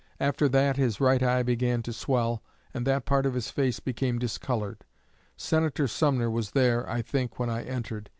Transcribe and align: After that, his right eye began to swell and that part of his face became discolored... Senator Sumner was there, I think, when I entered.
After 0.19 0.49
that, 0.49 0.77
his 0.77 0.99
right 0.99 1.21
eye 1.21 1.43
began 1.43 1.83
to 1.83 1.93
swell 1.93 2.41
and 2.73 2.87
that 2.87 3.05
part 3.05 3.27
of 3.27 3.35
his 3.35 3.51
face 3.51 3.79
became 3.79 4.17
discolored... 4.17 4.83
Senator 5.37 5.87
Sumner 5.87 6.31
was 6.31 6.53
there, 6.57 6.89
I 6.89 7.03
think, 7.03 7.37
when 7.37 7.51
I 7.51 7.61
entered. 7.65 8.09